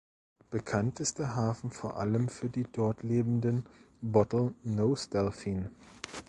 Bekannt 0.49 0.99
ist 0.99 1.19
der 1.19 1.35
Hafen 1.35 1.69
vor 1.69 1.97
allem 1.97 2.27
für 2.27 2.49
die 2.49 2.63
dort 2.63 3.03
lebenden 3.03 3.67
"Bottle 4.01 4.55
Nose 4.63 5.07
Delfine". 5.11 5.69